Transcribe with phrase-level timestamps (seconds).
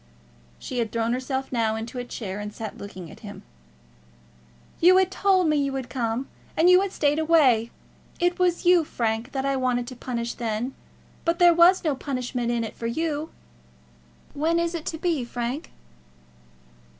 [0.57, 3.43] She had thrown herself now into a chair, and sat looking at him.
[4.79, 6.27] "You had told me that you would come,
[6.57, 7.69] and you had stayed away.
[8.19, 10.73] It was you, Frank, that I wanted to punish then;
[11.23, 13.29] but there was no punishment in it for you.
[14.33, 15.71] When is it to be, Frank?"